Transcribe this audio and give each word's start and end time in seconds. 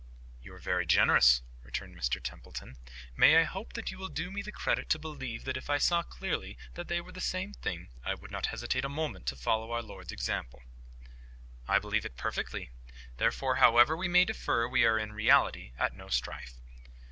"You 0.41 0.55
are 0.55 0.57
very 0.57 0.87
generous," 0.87 1.43
returned 1.61 1.95
Mr 1.95 2.19
Templeton. 2.19 2.75
"May 3.15 3.37
I 3.37 3.43
hope 3.43 3.73
that 3.73 3.91
you 3.91 3.99
will 3.99 4.07
do 4.09 4.31
me 4.31 4.41
the 4.41 4.51
credit 4.51 4.89
to 4.89 4.97
believe 4.97 5.45
that 5.45 5.57
if 5.57 5.69
I 5.69 5.77
saw 5.77 6.01
clearly 6.01 6.57
that 6.73 6.87
they 6.87 6.99
were 7.01 7.11
the 7.11 7.21
same 7.21 7.53
thing, 7.53 7.89
I 8.03 8.15
would 8.15 8.31
not 8.31 8.47
hesitate 8.47 8.83
a 8.83 8.89
moment 8.89 9.27
to 9.27 9.35
follow 9.35 9.71
our 9.71 9.83
Lord's 9.83 10.11
example." 10.11 10.63
"I 11.67 11.77
believe 11.77 12.03
it 12.03 12.17
perfectly. 12.17 12.71
Therefore, 13.17 13.57
however 13.57 13.95
we 13.95 14.07
may 14.07 14.25
differ, 14.25 14.67
we 14.67 14.85
are 14.85 14.97
in 14.97 15.13
reality 15.13 15.71
at 15.77 15.93
no 15.95 16.07
strife." 16.09 16.55